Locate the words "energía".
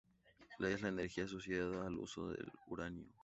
0.89-1.25